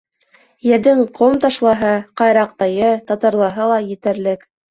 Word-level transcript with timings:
Ерҙең 0.67 1.01
ҡом-ташлыһы, 1.19 1.91
ҡайраҡтайы, 2.21 2.89
татырлыһы 3.11 3.71
ла 3.73 3.77
етерлек. 3.93 4.49